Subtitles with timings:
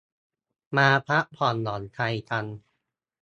[0.77, 1.99] มาพักผ่อนหย่อนใจ
[2.29, 2.45] กัน